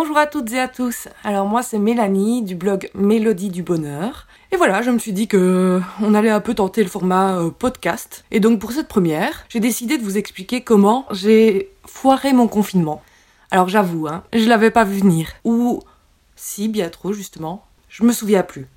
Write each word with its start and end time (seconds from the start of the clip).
Bonjour 0.00 0.16
à 0.16 0.26
toutes 0.28 0.52
et 0.52 0.60
à 0.60 0.68
tous. 0.68 1.08
Alors 1.24 1.48
moi 1.48 1.64
c'est 1.64 1.80
Mélanie 1.80 2.42
du 2.42 2.54
blog 2.54 2.88
Mélodie 2.94 3.48
du 3.48 3.64
Bonheur. 3.64 4.28
Et 4.52 4.56
voilà, 4.56 4.80
je 4.80 4.92
me 4.92 4.98
suis 5.00 5.12
dit 5.12 5.26
que 5.26 5.80
on 6.00 6.14
allait 6.14 6.30
un 6.30 6.38
peu 6.38 6.54
tenter 6.54 6.84
le 6.84 6.88
format 6.88 7.40
euh, 7.40 7.50
podcast. 7.50 8.24
Et 8.30 8.38
donc 8.38 8.60
pour 8.60 8.70
cette 8.70 8.86
première, 8.86 9.44
j'ai 9.48 9.58
décidé 9.58 9.98
de 9.98 10.04
vous 10.04 10.16
expliquer 10.16 10.60
comment 10.60 11.04
j'ai 11.10 11.72
foiré 11.84 12.32
mon 12.32 12.46
confinement. 12.46 13.02
Alors 13.50 13.68
j'avoue, 13.68 14.06
hein, 14.06 14.22
je 14.32 14.48
l'avais 14.48 14.70
pas 14.70 14.84
vu 14.84 15.00
venir. 15.00 15.32
Ou 15.42 15.80
si, 16.36 16.68
bien 16.68 16.90
trop 16.90 17.12
justement. 17.12 17.66
Je 17.88 18.04
me 18.04 18.12
souviens 18.12 18.44
plus. 18.44 18.68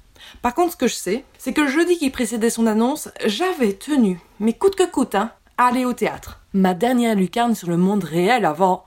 Par 0.41 0.55
contre, 0.55 0.71
ce 0.71 0.77
que 0.77 0.87
je 0.87 0.95
sais, 0.95 1.23
c'est 1.37 1.53
que 1.53 1.61
le 1.61 1.67
jeudi 1.67 1.99
qui 1.99 2.09
précédait 2.09 2.49
son 2.49 2.65
annonce, 2.65 3.09
j'avais 3.27 3.73
tenu, 3.73 4.19
mais 4.39 4.53
coûte 4.53 4.75
que 4.75 4.89
coûte, 4.89 5.13
hein, 5.13 5.29
à 5.59 5.67
aller 5.67 5.85
au 5.85 5.93
théâtre. 5.93 6.39
Ma 6.55 6.73
dernière 6.73 7.15
lucarne 7.15 7.53
sur 7.53 7.69
le 7.69 7.77
monde 7.77 8.05
réel 8.05 8.43
avant. 8.43 8.85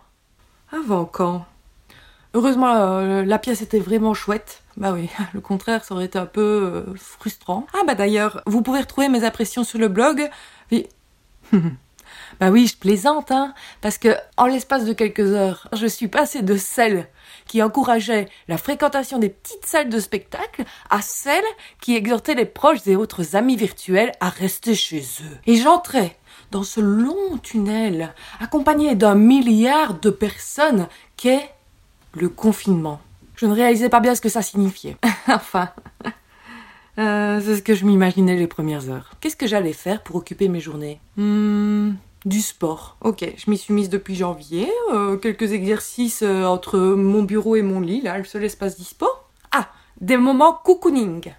Avant 0.72 1.04
quand? 1.04 1.46
Heureusement, 2.34 2.74
euh, 2.74 3.24
la 3.24 3.38
pièce 3.38 3.62
était 3.62 3.79
vraiment 3.79 4.12
chouette. 4.12 4.62
Bah 4.76 4.92
oui, 4.92 5.08
le 5.34 5.40
contraire, 5.40 5.84
ça 5.84 5.94
aurait 5.94 6.06
été 6.06 6.18
un 6.18 6.26
peu 6.26 6.40
euh, 6.40 6.94
frustrant. 6.96 7.66
Ah 7.75 7.82
bah 7.86 7.94
d'ailleurs, 7.94 8.42
vous 8.46 8.61
pouvez 8.61 8.80
retrouver 8.80 9.08
mes 9.08 9.25
impressions 9.25 9.62
sur 9.62 9.79
le 9.79 9.86
blog. 9.86 10.29
Oui. 10.72 10.89
bah 11.52 12.50
oui, 12.50 12.66
je 12.66 12.76
plaisante, 12.76 13.30
hein, 13.30 13.54
parce 13.80 13.98
que 13.98 14.16
en 14.36 14.46
l'espace 14.46 14.84
de 14.84 14.92
quelques 14.92 15.32
heures, 15.32 15.68
je 15.72 15.86
suis 15.86 16.08
passée 16.08 16.42
de 16.42 16.56
celle 16.56 17.06
qui 17.46 17.62
encourageait 17.62 18.28
la 18.48 18.58
fréquentation 18.58 19.18
des 19.18 19.28
petites 19.28 19.66
salles 19.66 19.89
de 19.89 20.00
spectacle 20.00 20.64
à 20.90 21.03
celle 21.03 21.44
qui 21.80 21.94
exhortait 21.94 22.34
les 22.34 22.46
proches 22.46 22.86
et 22.86 22.96
autres 22.96 23.36
amis 23.36 23.56
virtuels 23.56 24.12
à 24.18 24.28
rester 24.28 24.75
chez 24.75 25.00
eux. 25.00 25.39
Et 25.46 25.54
j'entrais 25.54 26.16
dans 26.50 26.64
ce 26.64 26.80
long 26.80 27.39
tunnel, 27.39 28.12
accompagné 28.40 28.94
d'un 28.96 29.14
milliard 29.14 29.94
de 29.94 30.11
personnes 30.11 30.89
qu'est 31.16 31.54
le 32.14 32.28
confinement. 32.28 33.00
Je 33.36 33.47
ne 33.47 33.53
réalisais 33.53 33.89
pas 33.89 34.00
bien 34.00 34.14
ce 34.14 34.20
que 34.20 34.28
ça 34.28 34.42
signifiait. 34.42 34.97
enfin, 35.29 35.70
euh, 36.98 37.41
c'est 37.45 37.56
ce 37.56 37.62
que 37.62 37.75
je 37.75 37.84
m'imaginais 37.84 38.37
les 38.37 38.47
premières 38.47 38.89
heures. 38.91 39.11
Qu'est-ce 39.21 39.37
que 39.37 39.47
j'allais 39.47 39.73
faire 39.73 40.03
pour 40.03 40.17
occuper 40.17 40.48
mes 40.48 40.61
journées? 40.61 41.01
Hmm, 41.17 41.93
Du 42.25 42.41
sport. 42.41 42.97
Ok, 43.03 43.25
je 43.37 43.51
m'y 43.51 43.59
suis 43.59 43.75
mise 43.75 43.89
depuis 43.89 44.15
janvier. 44.15 44.69
Euh, 44.93 45.17
quelques 45.17 45.53
exercices 45.53 46.23
euh, 46.23 46.45
entre 46.45 46.79
mon 46.79 47.23
bureau 47.23 47.56
et 47.56 47.62
mon 47.62 47.81
lit, 47.81 48.01
là, 48.01 48.17
le 48.19 48.25
seul 48.25 48.45
espace 48.45 48.77
dispo. 48.77 49.06
Ah, 49.53 49.69
des 50.01 50.17
moments 50.17 50.53
cocooning. 50.65 51.33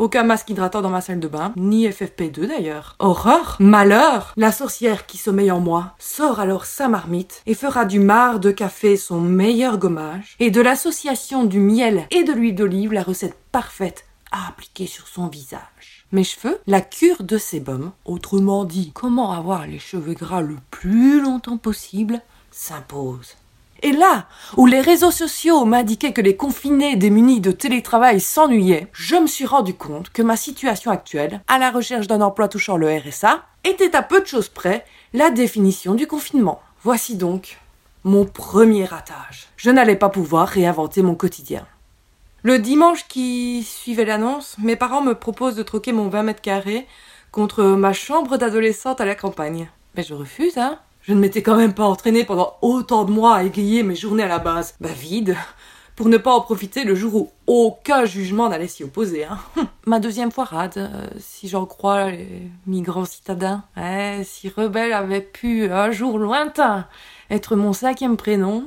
Aucun 0.00 0.22
masque 0.22 0.48
hydratant 0.48 0.80
dans 0.80 0.88
ma 0.88 1.02
salle 1.02 1.20
de 1.20 1.28
bain, 1.28 1.52
ni 1.56 1.86
FFP2 1.86 2.46
d'ailleurs. 2.46 2.96
Horreur, 3.00 3.58
malheur, 3.60 4.32
la 4.38 4.50
sorcière 4.50 5.04
qui 5.04 5.18
sommeille 5.18 5.50
en 5.50 5.60
moi 5.60 5.94
sort 5.98 6.40
alors 6.40 6.64
sa 6.64 6.88
marmite 6.88 7.42
et 7.44 7.52
fera 7.52 7.84
du 7.84 8.00
marc 8.00 8.40
de 8.40 8.50
café 8.50 8.96
son 8.96 9.20
meilleur 9.20 9.76
gommage 9.76 10.36
et 10.40 10.50
de 10.50 10.62
l'association 10.62 11.44
du 11.44 11.60
miel 11.60 12.06
et 12.10 12.24
de 12.24 12.32
l'huile 12.32 12.54
d'olive 12.54 12.94
la 12.94 13.02
recette 13.02 13.36
parfaite 13.52 14.06
à 14.32 14.48
appliquer 14.48 14.86
sur 14.86 15.06
son 15.06 15.26
visage. 15.26 16.06
Mes 16.12 16.24
cheveux, 16.24 16.58
la 16.66 16.80
cure 16.80 17.22
de 17.22 17.36
sébum, 17.36 17.92
autrement 18.06 18.64
dit 18.64 18.92
comment 18.94 19.32
avoir 19.32 19.66
les 19.66 19.78
cheveux 19.78 20.14
gras 20.14 20.40
le 20.40 20.56
plus 20.70 21.20
longtemps 21.20 21.58
possible, 21.58 22.22
s'impose. 22.50 23.36
Et 23.82 23.92
là, 23.92 24.26
où 24.56 24.66
les 24.66 24.80
réseaux 24.80 25.10
sociaux 25.10 25.64
m'indiquaient 25.64 26.12
que 26.12 26.20
les 26.20 26.36
confinés 26.36 26.96
démunis 26.96 27.40
de 27.40 27.50
télétravail 27.50 28.20
s'ennuyaient, 28.20 28.88
je 28.92 29.16
me 29.16 29.26
suis 29.26 29.46
rendu 29.46 29.74
compte 29.74 30.10
que 30.10 30.22
ma 30.22 30.36
situation 30.36 30.90
actuelle, 30.90 31.40
à 31.48 31.58
la 31.58 31.70
recherche 31.70 32.06
d'un 32.06 32.20
emploi 32.20 32.48
touchant 32.48 32.76
le 32.76 32.94
RSA, 32.94 33.42
était 33.64 33.96
à 33.96 34.02
peu 34.02 34.20
de 34.20 34.26
choses 34.26 34.48
près 34.48 34.84
la 35.14 35.30
définition 35.30 35.94
du 35.94 36.06
confinement. 36.06 36.60
Voici 36.82 37.16
donc 37.16 37.58
mon 38.04 38.24
premier 38.24 38.84
ratage. 38.84 39.48
Je 39.56 39.70
n'allais 39.70 39.96
pas 39.96 40.08
pouvoir 40.08 40.48
réinventer 40.48 41.02
mon 41.02 41.14
quotidien. 41.14 41.66
Le 42.42 42.58
dimanche 42.58 43.06
qui 43.08 43.62
suivait 43.62 44.06
l'annonce, 44.06 44.56
mes 44.58 44.76
parents 44.76 45.02
me 45.02 45.14
proposent 45.14 45.56
de 45.56 45.62
troquer 45.62 45.92
mon 45.92 46.08
20 46.08 46.22
mètres 46.22 46.40
carrés 46.40 46.86
contre 47.32 47.62
ma 47.62 47.92
chambre 47.92 48.38
d'adolescente 48.38 49.00
à 49.00 49.04
la 49.04 49.14
campagne. 49.14 49.68
Mais 49.94 50.02
je 50.02 50.14
refuse, 50.14 50.56
hein. 50.56 50.78
Je 51.02 51.14
ne 51.14 51.20
m'étais 51.20 51.42
quand 51.42 51.56
même 51.56 51.74
pas 51.74 51.84
entraînée 51.84 52.24
pendant 52.24 52.56
autant 52.60 53.04
de 53.04 53.10
mois 53.10 53.36
à 53.36 53.42
égayer 53.42 53.82
mes 53.82 53.94
journées 53.94 54.22
à 54.22 54.28
la 54.28 54.38
base. 54.38 54.74
Bah 54.80 54.90
vide. 54.92 55.36
Pour 55.96 56.08
ne 56.08 56.16
pas 56.16 56.32
en 56.32 56.40
profiter 56.40 56.84
le 56.84 56.94
jour 56.94 57.14
où 57.14 57.30
aucun 57.46 58.04
jugement 58.04 58.48
n'allait 58.48 58.68
s'y 58.68 58.84
opposer. 58.84 59.24
Hein. 59.24 59.38
Ma 59.86 60.00
deuxième 60.00 60.30
foirade, 60.30 60.78
euh, 60.78 61.06
si 61.18 61.48
j'en 61.48 61.66
crois 61.66 62.10
les 62.10 62.50
migrants 62.66 63.04
citadins. 63.04 63.64
Eh, 63.76 64.22
si 64.24 64.48
Rebelle 64.48 64.92
avait 64.92 65.20
pu, 65.20 65.70
un 65.70 65.90
jour 65.90 66.18
lointain, 66.18 66.86
être 67.28 67.54
mon 67.54 67.72
cinquième 67.72 68.16
prénom, 68.16 68.64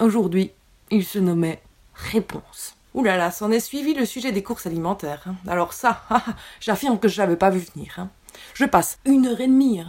aujourd'hui, 0.00 0.50
il 0.90 1.04
se 1.04 1.18
nommait 1.18 1.62
Réponse. 1.94 2.74
Ouh 2.94 3.04
là 3.04 3.16
là, 3.16 3.30
s'en 3.30 3.50
est 3.50 3.60
suivi 3.60 3.94
le 3.94 4.04
sujet 4.04 4.32
des 4.32 4.42
courses 4.42 4.66
alimentaires. 4.66 5.22
Hein. 5.26 5.34
Alors 5.46 5.72
ça, 5.72 6.02
j'affirme 6.60 6.98
que 6.98 7.08
je 7.08 7.18
l'avais 7.18 7.36
pas 7.36 7.50
vu 7.50 7.60
venir. 7.74 7.94
Hein. 7.98 8.08
Je 8.54 8.64
passe 8.64 8.98
une 9.04 9.26
heure 9.26 9.40
et 9.40 9.46
demie 9.46 9.80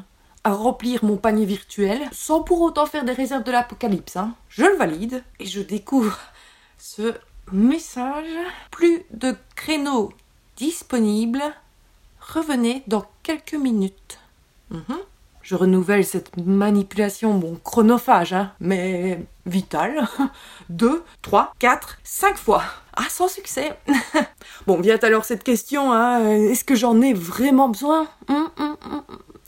remplir 0.54 1.04
mon 1.04 1.18
panier 1.18 1.46
virtuel 1.46 2.02
sans 2.12 2.42
pour 2.42 2.62
autant 2.62 2.86
faire 2.86 3.06
des 3.06 3.14
réserves 3.14 3.44
de 3.44 3.52
l'apocalypse. 3.52 4.16
Hein. 4.16 4.34
Je 4.50 4.64
le 4.64 4.76
valide 4.76 5.24
et 5.40 5.46
je 5.46 5.62
découvre 5.62 6.18
ce 6.78 7.14
message. 7.52 8.26
Plus 8.72 9.04
de 9.12 9.36
créneaux 9.56 10.12
disponibles. 10.56 11.44
Revenez 12.20 12.84
dans 12.88 13.06
quelques 13.24 13.54
minutes. 13.54 14.20
Mhm. 14.70 14.98
Je 15.42 15.56
renouvelle 15.56 16.04
cette 16.04 16.36
manipulation, 16.36 17.36
bon, 17.36 17.58
chronophage, 17.64 18.34
hein, 18.34 18.52
mais 18.60 19.26
vitale. 19.46 20.06
Deux, 20.70 21.06
trois, 21.22 21.54
quatre, 21.58 22.00
cinq 22.04 22.36
fois. 22.36 22.64
Ah, 22.98 23.06
sans 23.10 23.30
succès. 23.30 23.78
bon, 24.68 24.82
vient 24.82 25.00
alors 25.04 25.24
cette 25.24 25.46
question, 25.46 25.94
hein, 25.94 26.30
est-ce 26.32 26.66
que 26.66 26.76
j'en 26.76 27.00
ai 27.00 27.14
vraiment 27.14 27.70
besoin? 27.70 28.10
Hum, 28.28 28.50
hum, 28.60 28.76
hum, 28.84 29.04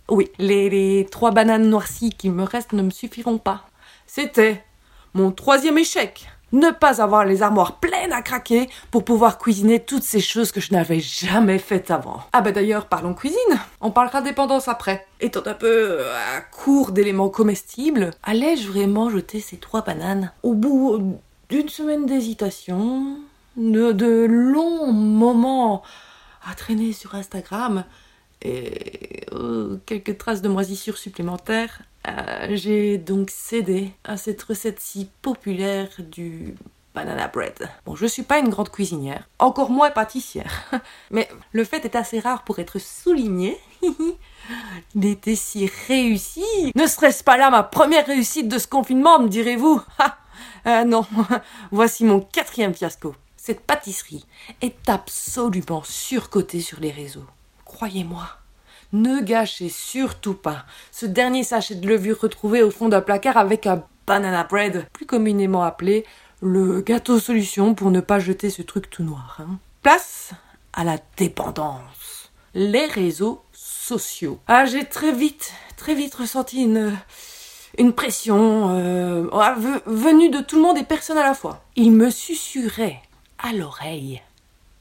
oui, 0.09 0.29
les, 0.39 1.07
trois 1.11 1.31
bananes 1.31 1.69
noircies 1.69 2.11
qui 2.11 2.29
me 2.29 2.43
restent 2.43 2.73
ne 2.73 2.81
me 2.81 2.89
suffiront 2.89 3.37
pas. 3.37 3.67
C'était 4.07 4.63
mon 5.13 5.31
troisième 5.31 5.77
échec. 5.77 6.29
Ne 6.51 6.71
pas 6.71 6.99
avoir 6.99 7.25
les 7.25 7.43
armoires 7.43 7.79
pleines 7.79 8.11
à 8.11 8.23
craquer 8.23 8.69
pour 8.89 9.05
pouvoir 9.05 9.37
cuisiner 9.37 9.79
toutes 9.79 10.03
ces 10.03 10.19
choses 10.19 10.51
que 10.51 10.59
je 10.59 10.73
n'avais 10.73 10.99
jamais 10.99 11.59
faites 11.59 11.91
avant. 11.91 12.23
Ah 12.33 12.41
bah 12.41 12.51
d'ailleurs, 12.51 12.87
parlons 12.87 13.13
cuisine. 13.13 13.37
On 13.81 13.91
parlera 13.91 14.21
dépendance 14.21 14.67
après. 14.67 15.05
Étant 15.21 15.43
un 15.45 15.53
peu 15.53 15.67
euh, 15.67 16.13
à 16.35 16.41
court 16.41 16.91
d'éléments 16.91 17.29
comestibles, 17.29 18.11
allais-je 18.23 18.67
vraiment 18.67 19.11
jeter 19.11 19.41
ces 19.41 19.57
trois 19.57 19.83
bananes 19.83 20.31
Au 20.41 20.55
bout 20.55 21.19
d'une 21.49 21.69
semaine 21.69 22.07
d'hésitation, 22.07 23.19
de, 23.55 23.91
de 23.91 24.25
longs 24.27 24.91
moments 24.91 25.83
à 26.49 26.55
traîner 26.55 26.93
sur 26.93 27.13
Instagram, 27.13 27.83
et 28.41 29.25
oh, 29.31 29.77
quelques 29.85 30.17
traces 30.17 30.41
de 30.41 30.49
moisissure 30.49 30.97
supplémentaires, 30.97 31.81
euh, 32.07 32.47
j'ai 32.51 32.97
donc 32.97 33.29
cédé 33.29 33.91
à 34.03 34.17
cette 34.17 34.41
recette 34.43 34.79
si 34.79 35.09
populaire 35.21 35.89
du 35.99 36.55
banana 36.95 37.27
bread. 37.27 37.69
Bon, 37.85 37.95
je 37.95 38.05
suis 38.05 38.23
pas 38.23 38.39
une 38.39 38.49
grande 38.49 38.69
cuisinière, 38.69 39.27
encore 39.37 39.69
moins 39.69 39.91
pâtissière, 39.91 40.71
mais 41.11 41.27
le 41.51 41.63
fait 41.63 41.85
est 41.85 41.95
assez 41.95 42.19
rare 42.19 42.43
pour 42.43 42.59
être 42.59 42.79
souligné. 42.79 43.57
Il 44.95 45.05
était 45.05 45.35
si 45.35 45.69
réussi. 45.87 46.71
Ne 46.75 46.87
serait-ce 46.87 47.23
pas 47.23 47.37
là 47.37 47.49
ma 47.49 47.63
première 47.63 48.07
réussite 48.07 48.47
de 48.47 48.57
ce 48.57 48.67
confinement, 48.67 49.19
me 49.19 49.29
direz-vous? 49.29 49.81
Euh, 50.67 50.83
Non, 50.83 51.05
voici 51.71 52.03
mon 52.03 52.19
quatrième 52.19 52.73
fiasco. 52.73 53.15
Cette 53.37 53.61
pâtisserie 53.61 54.25
est 54.61 54.89
absolument 54.89 55.83
surcotée 55.83 56.59
sur 56.59 56.81
les 56.81 56.91
réseaux. 56.91 57.25
Croyez-moi, 57.69 58.27
ne 58.93 59.21
gâchez 59.21 59.69
surtout 59.69 60.33
pas 60.33 60.65
ce 60.91 61.05
dernier 61.05 61.43
sachet 61.43 61.75
de 61.75 61.87
levure 61.87 62.19
retrouvé 62.19 62.63
au 62.63 62.71
fond 62.71 62.89
d'un 62.89 62.99
placard 62.99 63.37
avec 63.37 63.67
un 63.67 63.83
banana 64.07 64.43
bread, 64.43 64.87
plus 64.91 65.05
communément 65.05 65.63
appelé 65.63 66.03
le 66.41 66.81
gâteau 66.81 67.19
solution 67.19 67.75
pour 67.75 67.91
ne 67.91 68.01
pas 68.01 68.19
jeter 68.19 68.49
ce 68.49 68.63
truc 68.63 68.89
tout 68.89 69.03
noir. 69.03 69.37
Hein. 69.39 69.59
Place 69.83 70.31
à 70.73 70.83
la 70.83 70.97
dépendance. 71.15 72.31
Les 72.55 72.87
réseaux 72.87 73.43
sociaux. 73.53 74.39
Ah, 74.47 74.65
j'ai 74.65 74.85
très 74.85 75.13
vite, 75.13 75.53
très 75.77 75.93
vite 75.93 76.15
ressenti 76.15 76.63
une, 76.63 76.97
une 77.77 77.93
pression 77.93 78.71
euh, 78.71 79.27
venue 79.85 80.31
de 80.31 80.39
tout 80.39 80.55
le 80.55 80.63
monde 80.63 80.79
et 80.79 80.83
personne 80.83 81.19
à 81.19 81.23
la 81.23 81.35
fois. 81.35 81.63
Il 81.75 81.91
me 81.91 82.09
susurrait 82.09 82.99
à 83.37 83.53
l'oreille. 83.53 84.23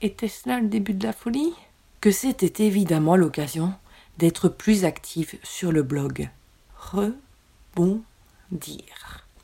Était-ce 0.01 0.49
là 0.49 0.59
le 0.59 0.69
début 0.69 0.95
de 0.95 1.07
la 1.07 1.13
folie? 1.13 1.53
Que 2.01 2.11
c'était 2.11 2.65
évidemment 2.65 3.17
l'occasion 3.17 3.73
d'être 4.19 4.49
plus 4.49 4.85
active 4.85 5.35
sur 5.43 5.73
le 5.73 5.83
blog. 5.83 6.29
Rebondir. 6.77 8.03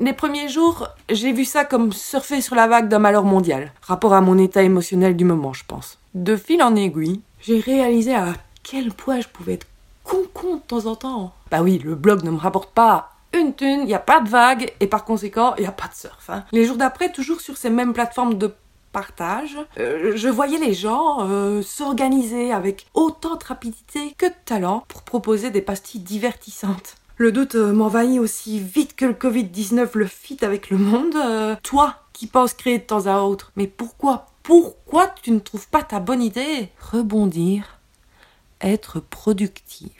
Les 0.00 0.12
premiers 0.12 0.48
jours, 0.48 0.88
j'ai 1.08 1.32
vu 1.32 1.44
ça 1.44 1.64
comme 1.64 1.92
surfer 1.92 2.40
sur 2.40 2.56
la 2.56 2.66
vague 2.66 2.88
d'un 2.88 2.98
malheur 2.98 3.24
mondial, 3.24 3.72
rapport 3.82 4.14
à 4.14 4.20
mon 4.20 4.38
état 4.38 4.62
émotionnel 4.62 5.16
du 5.16 5.24
moment, 5.24 5.52
je 5.52 5.64
pense. 5.66 5.98
De 6.14 6.36
fil 6.36 6.62
en 6.62 6.74
aiguille, 6.74 7.20
j'ai 7.40 7.60
réalisé 7.60 8.14
à 8.14 8.34
quel 8.62 8.92
point 8.92 9.20
je 9.20 9.28
pouvais 9.28 9.54
être 9.54 9.66
con 10.02 10.22
con 10.32 10.56
de 10.56 10.60
temps 10.60 10.86
en 10.86 10.96
temps. 10.96 11.34
Bah 11.50 11.62
oui, 11.62 11.78
le 11.78 11.94
blog 11.94 12.24
ne 12.24 12.30
me 12.30 12.38
rapporte 12.38 12.72
pas 12.72 13.10
une 13.32 13.54
thune, 13.54 13.80
il 13.80 13.86
n'y 13.86 13.94
a 13.94 14.00
pas 14.00 14.20
de 14.20 14.28
vague 14.28 14.72
et 14.80 14.86
par 14.86 15.04
conséquent, 15.04 15.54
il 15.58 15.62
n'y 15.62 15.66
a 15.66 15.72
pas 15.72 15.88
de 15.88 15.94
surf. 15.94 16.30
Hein. 16.30 16.44
Les 16.52 16.64
jours 16.64 16.76
d'après, 16.76 17.10
toujours 17.10 17.40
sur 17.40 17.56
ces 17.56 17.70
mêmes 17.70 17.92
plateformes 17.92 18.34
de 18.34 18.54
partage, 18.94 19.58
euh, 19.78 20.12
je 20.14 20.28
voyais 20.28 20.58
les 20.58 20.72
gens 20.72 21.28
euh, 21.28 21.62
s'organiser 21.62 22.52
avec 22.52 22.86
autant 22.94 23.34
de 23.34 23.44
rapidité 23.44 24.14
que 24.16 24.26
de 24.26 24.34
talent 24.44 24.84
pour 24.86 25.02
proposer 25.02 25.50
des 25.50 25.60
pastilles 25.60 26.00
divertissantes. 26.00 26.94
Le 27.16 27.32
doute 27.32 27.56
euh, 27.56 27.72
m'envahit 27.72 28.20
aussi 28.20 28.60
vite 28.60 28.94
que 28.94 29.04
le 29.04 29.12
Covid-19 29.12 29.90
le 29.94 30.06
fit 30.06 30.38
avec 30.42 30.70
le 30.70 30.78
monde. 30.78 31.16
toi 31.62 31.96
qui 32.12 32.28
penses 32.28 32.54
créer 32.54 32.78
de 32.78 32.84
temps 32.84 33.06
à 33.06 33.18
autre, 33.22 33.50
mais 33.56 33.66
pourquoi, 33.66 34.26
pourquoi 34.44 35.08
tu 35.20 35.32
ne 35.32 35.40
trouves 35.40 35.68
pas 35.68 35.82
ta 35.82 35.98
bonne 35.98 36.22
idée? 36.22 36.68
Rebondir, 36.92 37.80
être 38.60 39.00
productive. 39.00 39.90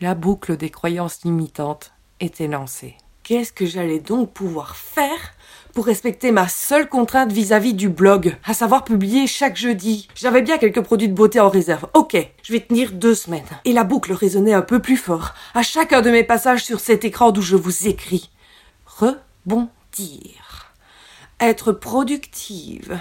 La 0.00 0.14
boucle 0.14 0.56
des 0.56 0.70
croyances 0.70 1.22
limitantes 1.24 1.92
était 2.20 2.48
lancée. 2.48 2.96
Qu'est-ce 3.30 3.52
que 3.52 3.64
j'allais 3.64 4.00
donc 4.00 4.32
pouvoir 4.32 4.74
faire 4.74 5.34
pour 5.72 5.86
respecter 5.86 6.32
ma 6.32 6.48
seule 6.48 6.88
contrainte 6.88 7.30
vis-à-vis 7.30 7.74
du 7.74 7.88
blog, 7.88 8.36
à 8.44 8.54
savoir 8.54 8.82
publier 8.82 9.28
chaque 9.28 9.56
jeudi. 9.56 10.08
J'avais 10.16 10.42
bien 10.42 10.58
quelques 10.58 10.80
produits 10.80 11.08
de 11.08 11.14
beauté 11.14 11.38
en 11.38 11.48
réserve. 11.48 11.86
Ok, 11.94 12.16
je 12.42 12.52
vais 12.52 12.58
tenir 12.58 12.90
deux 12.90 13.14
semaines. 13.14 13.46
Et 13.64 13.72
la 13.72 13.84
boucle 13.84 14.12
résonnait 14.12 14.52
un 14.52 14.62
peu 14.62 14.80
plus 14.80 14.96
fort 14.96 15.34
à 15.54 15.62
chacun 15.62 16.00
de 16.00 16.10
mes 16.10 16.24
passages 16.24 16.64
sur 16.64 16.80
cet 16.80 17.04
écran 17.04 17.30
d'où 17.30 17.40
je 17.40 17.54
vous 17.54 17.86
écris. 17.86 18.30
Rebondir. 18.84 20.74
Être 21.38 21.70
productive. 21.70 22.98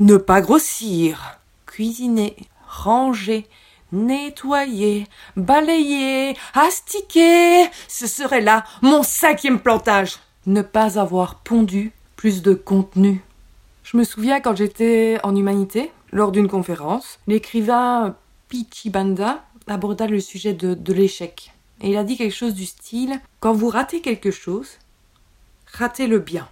Ne 0.00 0.18
pas 0.18 0.42
grossir. 0.42 1.38
Cuisiner. 1.64 2.36
Ranger 2.68 3.48
nettoyer, 3.92 5.06
balayer, 5.36 6.36
astiquer. 6.54 7.66
Ce 7.88 8.06
serait 8.06 8.40
là 8.40 8.64
mon 8.80 9.02
cinquième 9.02 9.60
plantage. 9.60 10.18
Ne 10.46 10.62
pas 10.62 10.98
avoir 10.98 11.36
pondu 11.36 11.92
plus 12.16 12.42
de 12.42 12.54
contenu. 12.54 13.22
Je 13.84 13.96
me 13.96 14.04
souviens 14.04 14.40
quand 14.40 14.56
j'étais 14.56 15.18
en 15.22 15.36
humanité, 15.36 15.92
lors 16.10 16.32
d'une 16.32 16.48
conférence, 16.48 17.18
l'écrivain 17.26 18.16
Pichibanda 18.48 19.44
aborda 19.66 20.06
le 20.06 20.20
sujet 20.20 20.52
de, 20.52 20.74
de 20.74 20.92
l'échec. 20.92 21.52
Et 21.80 21.90
il 21.90 21.96
a 21.96 22.04
dit 22.04 22.16
quelque 22.16 22.34
chose 22.34 22.54
du 22.54 22.66
style 22.66 23.20
Quand 23.40 23.52
vous 23.52 23.68
ratez 23.68 24.00
quelque 24.00 24.30
chose, 24.30 24.68
ratez-le 25.72 26.18
bien. 26.18 26.48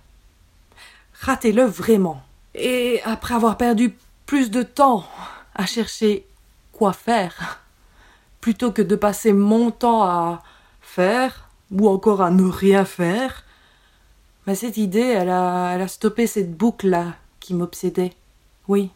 Ratez-le 1.20 1.64
vraiment. 1.64 2.22
Et 2.54 3.00
après 3.04 3.34
avoir 3.34 3.56
perdu 3.56 3.94
plus 4.26 4.50
de 4.50 4.62
temps 4.62 5.04
à 5.54 5.66
chercher 5.66 6.24
quoi 6.80 6.94
faire, 6.94 7.60
plutôt 8.40 8.72
que 8.72 8.80
de 8.80 8.96
passer 8.96 9.34
mon 9.34 9.70
temps 9.70 10.02
à 10.02 10.42
faire 10.80 11.50
ou 11.70 11.90
encore 11.90 12.22
à 12.22 12.30
ne 12.30 12.48
rien 12.48 12.86
faire, 12.86 13.44
mais 14.46 14.54
cette 14.54 14.78
idée, 14.78 15.00
elle 15.00 15.28
a, 15.28 15.74
elle 15.74 15.82
a 15.82 15.88
stoppé 15.88 16.26
cette 16.26 16.56
boucle-là 16.56 17.16
qui 17.38 17.52
m'obsédait. 17.52 18.14
Oui. 18.66 18.88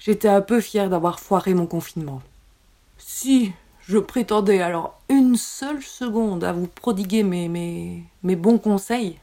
J'étais 0.00 0.26
un 0.26 0.40
peu 0.40 0.60
fière 0.60 0.90
d'avoir 0.90 1.20
foiré 1.20 1.54
mon 1.54 1.66
confinement. 1.66 2.20
Si 2.98 3.52
je 3.86 3.98
prétendais 3.98 4.60
alors 4.60 4.98
une 5.08 5.36
seule 5.36 5.84
seconde 5.84 6.42
à 6.42 6.52
vous 6.52 6.66
prodiguer 6.66 7.22
mes, 7.22 7.48
mes, 7.48 8.02
mes 8.24 8.34
bons 8.34 8.58
conseils, 8.58 9.20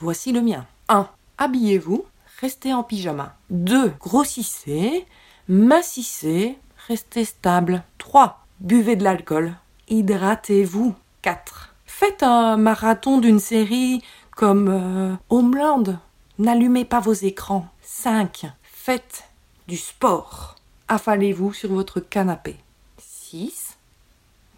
voici 0.00 0.32
le 0.32 0.40
mien. 0.40 0.64
1. 0.88 1.06
Habillez-vous, 1.36 2.06
restez 2.40 2.72
en 2.72 2.82
pyjama. 2.82 3.36
2. 3.50 3.92
Grossissez, 4.00 5.04
massissez, 5.46 6.56
restez 6.88 7.24
stable. 7.24 7.82
3. 7.98 8.46
Buvez 8.60 8.96
de 8.96 9.04
l'alcool. 9.04 9.54
Hydratez-vous. 9.88 10.94
4. 11.22 11.74
Faites 11.86 12.22
un 12.22 12.56
marathon 12.56 13.18
d'une 13.18 13.40
série 13.40 14.02
comme 14.34 14.68
euh, 14.68 15.14
Homeland. 15.30 15.98
N'allumez 16.38 16.84
pas 16.84 17.00
vos 17.00 17.12
écrans. 17.12 17.66
5. 17.82 18.46
Faites 18.62 19.24
du 19.66 19.76
sport. 19.76 20.56
Affalez-vous 20.88 21.52
sur 21.52 21.72
votre 21.72 22.00
canapé. 22.00 22.56
6. 22.98 23.76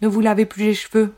Ne 0.01 0.07
vous 0.07 0.21
lavez 0.21 0.45
plus 0.45 0.65
les 0.65 0.73
cheveux. 0.73 1.13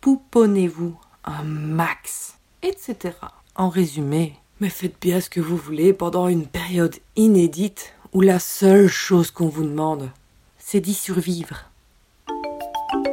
Pouponnez-vous 0.00 0.94
un 1.24 1.42
max. 1.42 2.38
Etc. 2.62 3.16
En 3.56 3.68
résumé, 3.68 4.36
mais 4.60 4.68
faites 4.68 5.00
bien 5.00 5.20
ce 5.20 5.28
que 5.28 5.40
vous 5.40 5.56
voulez 5.56 5.92
pendant 5.92 6.28
une 6.28 6.46
période 6.46 6.96
inédite 7.16 7.94
où 8.12 8.20
la 8.20 8.38
seule 8.38 8.88
chose 8.88 9.30
qu'on 9.30 9.48
vous 9.48 9.64
demande, 9.64 10.10
c'est 10.72 10.80
d'y 10.80 10.94
survivre. 10.94 11.66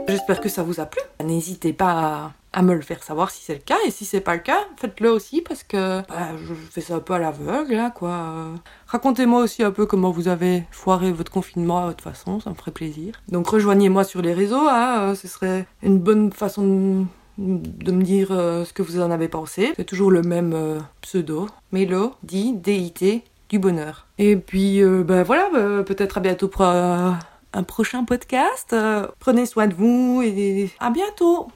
J'espère 0.08 0.40
que 0.40 0.48
ça 0.48 0.64
vous 0.64 0.80
a 0.80 0.86
plu. 0.86 1.02
N'hésitez 1.22 1.74
pas 1.74 2.32
à, 2.54 2.62
me 2.62 2.74
le 2.74 2.80
faire 2.80 3.04
savoir 3.04 3.32
si 3.32 3.44
c'est 3.44 3.56
le 3.56 3.60
cas. 3.60 3.76
Et 3.86 3.92
si 3.92 4.06
c'est 4.06 4.22
pas 4.22 4.36
le 4.36 4.40
cas, 4.40 4.60
faites-le 4.78 5.12
aussi 5.12 5.42
parce 5.42 5.64
que 5.64 6.00
bah, 6.08 6.38
je 6.42 6.54
fais 6.54 6.80
ça 6.80 6.96
un 6.96 7.00
peu 7.00 7.16
à 7.16 7.20
l'aveugle, 7.20 7.76
là, 7.76 7.92
quoi. 7.92 8.46
Racontez-moi 8.88 9.42
aussi 9.42 9.62
un 9.62 9.72
peu 9.72 9.86
comment 9.86 10.10
vous 10.10 10.30
avez 10.30 10.64
foiré 10.72 11.12
votre 11.12 11.34
confinement 11.34 11.80
à 11.80 11.88
votre 11.88 12.02
façon, 12.02 12.40
ça 12.40 12.50
me 12.50 12.56
ferait 12.56 12.72
plaisir. 12.72 13.16
Donc 13.28 13.48
rejoignez-moi 13.48 14.06
sur 14.06 14.22
les 14.22 14.34
réseaux, 14.34 14.70
hein, 14.70 15.14
ce 15.16 15.28
serait 15.28 15.66
une 15.84 16.00
bonne 16.00 16.32
façon 16.32 17.08
de 17.38 17.92
me 17.92 18.04
dire 18.04 18.30
euh, 18.32 18.64
ce 18.64 18.72
que 18.72 18.84
vous 18.84 19.02
en 19.02 19.12
avez 19.12 19.28
pensé. 19.28 19.74
C'est 19.76 19.84
toujours 19.84 20.12
le 20.12 20.22
même 20.22 20.54
euh, 20.54 20.80
pseudo. 21.02 21.50
Mélo, 21.74 22.14
dit, 22.24 22.54
DIT, 22.54 23.22
du 23.50 23.60
bonheur. 23.60 24.08
Et 24.18 24.38
puis, 24.38 24.82
euh, 24.82 25.04
ben 25.04 25.24
voilà, 25.24 25.50
bah, 25.52 25.84
peut-être 25.84 26.20
à 26.20 26.22
bientôt 26.22 26.48
pour 26.48 26.66
un 27.54 27.63
prochain 27.63 28.04
podcast. 28.06 28.74
Euh, 28.74 29.07
prenez 29.19 29.46
soin 29.46 29.68
de 29.68 29.74
vous 29.74 30.22
et 30.24 30.72
à 30.80 30.90
bientôt. 30.90 31.50